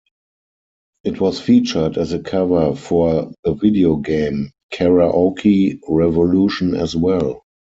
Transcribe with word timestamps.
It 1.03 1.21
was 1.21 1.39
featured 1.39 1.99
as 1.99 2.11
a 2.11 2.17
cover 2.17 2.75
for 2.75 3.31
the 3.43 3.53
video 3.53 3.97
game 3.97 4.49
"Karaoke 4.73 5.79
Revolution" 5.87 6.73
as 6.73 6.95
well. 6.95 7.43